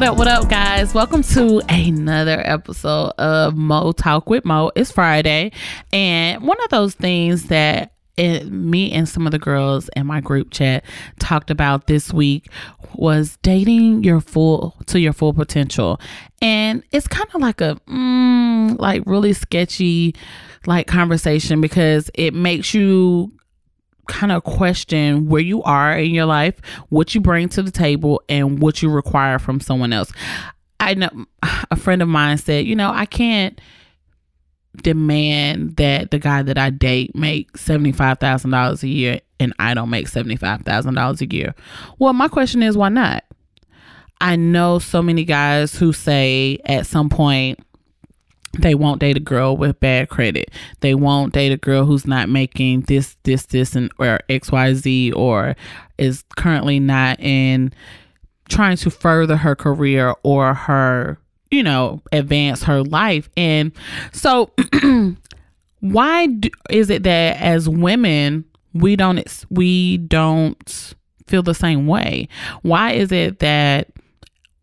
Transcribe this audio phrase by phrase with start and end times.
[0.00, 0.94] What up, what up, guys?
[0.94, 4.70] Welcome to another episode of Mo Talk with Mo.
[4.74, 5.52] It's Friday,
[5.92, 10.22] and one of those things that it, me and some of the girls in my
[10.22, 10.84] group chat
[11.18, 12.50] talked about this week
[12.94, 16.00] was dating your full to your full potential,
[16.40, 20.14] and it's kind of like a mm, like really sketchy
[20.64, 23.30] like conversation because it makes you
[24.08, 28.22] kind of question where you are in your life, what you bring to the table,
[28.28, 30.12] and what you require from someone else.
[30.78, 31.10] I know
[31.70, 33.60] a friend of mine said, you know, I can't
[34.82, 40.08] demand that the guy that I date make $75,000 a year and I don't make
[40.08, 41.54] $75,000 a year.
[41.98, 43.24] Well, my question is, why not?
[44.20, 47.58] I know so many guys who say at some point,
[48.58, 50.50] they won't date a girl with bad credit.
[50.80, 54.74] They won't date a girl who's not making this, this, this, and or X, Y,
[54.74, 55.54] Z, or
[55.98, 57.72] is currently not in
[58.48, 61.18] trying to further her career or her,
[61.50, 63.30] you know, advance her life.
[63.36, 63.70] And
[64.12, 64.50] so,
[65.80, 70.94] why do, is it that as women we don't we don't
[71.28, 72.28] feel the same way?
[72.62, 73.88] Why is it that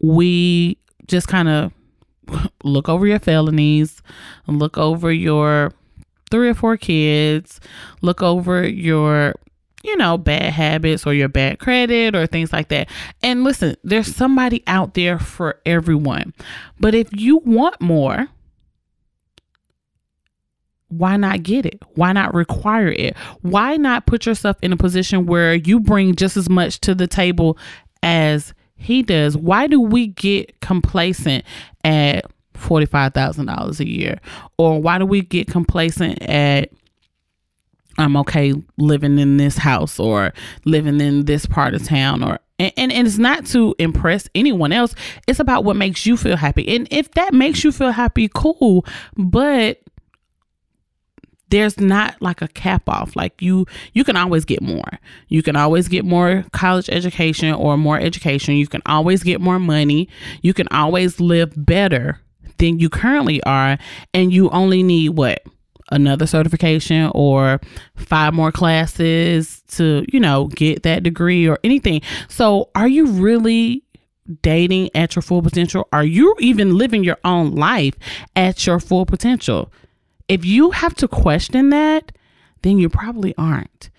[0.00, 1.72] we just kind of
[2.64, 4.02] look over your felonies,
[4.46, 5.72] look over your
[6.30, 7.60] three or four kids,
[8.02, 9.34] look over your
[9.86, 12.90] you know, bad habits or your bad credit or things like that.
[13.22, 16.34] And listen, there's somebody out there for everyone.
[16.80, 18.26] But if you want more,
[20.88, 21.80] why not get it?
[21.94, 23.16] Why not require it?
[23.42, 27.06] Why not put yourself in a position where you bring just as much to the
[27.06, 27.56] table
[28.02, 29.36] as he does.
[29.36, 31.44] Why do we get complacent
[31.86, 34.20] at $45,000 a year?
[34.58, 36.72] Or why do we get complacent at
[37.98, 40.34] I'm okay living in this house or
[40.66, 44.72] living in this part of town or and, and, and it's not to impress anyone
[44.72, 44.94] else.
[45.26, 46.66] It's about what makes you feel happy.
[46.74, 48.86] And if that makes you feel happy, cool.
[49.16, 49.82] But
[51.48, 53.14] there's not like a cap off.
[53.14, 54.98] Like you you can always get more.
[55.28, 58.56] You can always get more college education or more education.
[58.56, 60.08] You can always get more money.
[60.42, 62.20] You can always live better
[62.58, 63.78] than you currently are
[64.14, 65.42] and you only need what
[65.92, 67.60] another certification or
[67.94, 72.00] five more classes to you know get that degree or anything.
[72.28, 73.84] So are you really
[74.42, 75.86] dating at your full potential?
[75.92, 77.94] Are you even living your own life
[78.34, 79.70] at your full potential
[80.28, 82.12] if you have to question that,
[82.62, 83.90] then you probably aren't.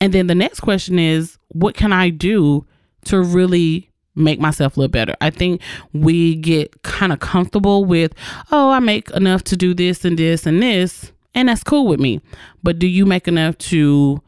[0.00, 2.66] And then the next question is, what can I do
[3.06, 5.14] to really make myself look better?
[5.20, 5.60] I think
[5.92, 8.14] we get kind of comfortable with,
[8.52, 12.00] oh, I make enough to do this and this and this, and that's cool with
[12.00, 12.20] me.
[12.62, 14.22] But do you make enough to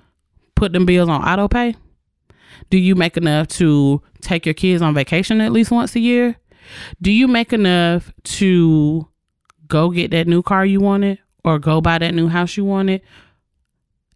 [0.55, 1.77] put them bills on auto pay?
[2.71, 6.37] Do you make enough to take your kids on vacation at least once a year?
[7.01, 9.07] Do you make enough to
[9.69, 13.03] go get that new car you wanted or go buy that new house you wanted?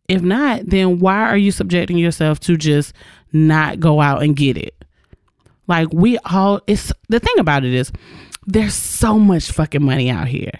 [0.08, 2.92] If not, then why are you subjecting yourself to just
[3.32, 4.74] not go out and get it?
[5.68, 7.92] Like we all it's the thing about it is
[8.46, 10.50] there's so much fucking money out here.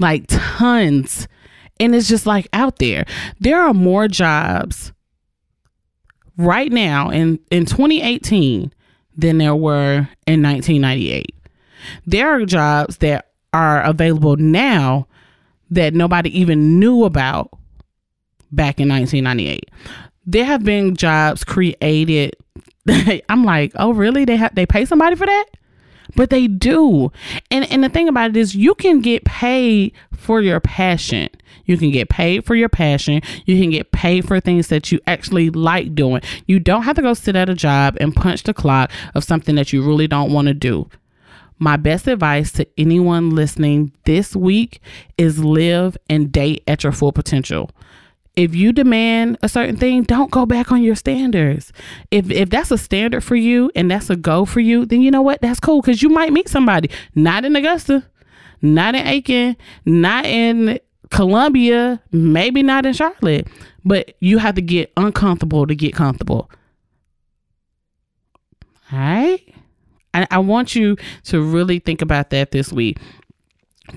[0.00, 1.28] Like tons.
[1.78, 3.04] And it's just like out there.
[3.40, 4.92] There are more jobs
[6.38, 8.72] right now in in 2018
[9.16, 11.34] than there were in 1998.
[12.06, 15.06] There are jobs that are available now
[15.70, 17.50] that nobody even knew about
[18.50, 19.70] back in 1998.
[20.26, 22.34] There have been jobs created.
[23.28, 24.24] I'm like, oh really?
[24.24, 25.46] They have they pay somebody for that?
[26.16, 27.12] But they do.
[27.50, 31.28] And and the thing about it is you can get paid for your passion.
[31.64, 33.22] You can get paid for your passion.
[33.46, 36.22] You can get paid for things that you actually like doing.
[36.46, 39.54] You don't have to go sit at a job and punch the clock of something
[39.54, 40.88] that you really don't want to do.
[41.58, 44.80] My best advice to anyone listening this week
[45.16, 47.70] is live and date at your full potential.
[48.36, 51.72] If you demand a certain thing, don't go back on your standards.
[52.10, 55.12] If if that's a standard for you and that's a go for you, then you
[55.12, 55.40] know what?
[55.40, 58.04] That's cool because you might meet somebody not in Augusta,
[58.60, 60.80] not in Aiken, not in
[61.10, 63.46] Columbia, maybe not in Charlotte,
[63.84, 66.50] but you have to get uncomfortable to get comfortable.
[68.92, 69.54] All right.
[70.14, 72.98] I, I want you to really think about that this week.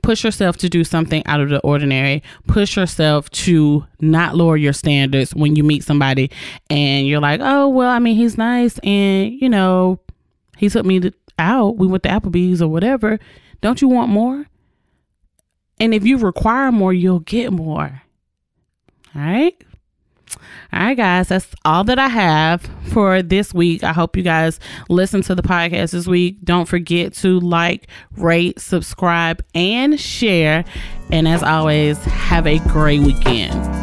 [0.03, 2.21] Push yourself to do something out of the ordinary.
[2.47, 6.29] Push yourself to not lower your standards when you meet somebody
[6.69, 9.99] and you're like oh well i mean he's nice and you know
[10.57, 11.77] he took me out.
[11.77, 13.19] We went to applebee's or whatever.
[13.61, 14.47] Don't you want more?
[15.79, 18.01] And if you require more you'll get more.
[19.15, 19.63] All right
[20.73, 23.83] All right, guys, that's all that I have for this week.
[23.83, 24.59] I hope you guys
[24.89, 26.37] listen to the podcast this week.
[26.43, 27.87] Don't forget to like,
[28.17, 30.65] rate, subscribe, and share.
[31.11, 33.76] And as always, have a great weekend.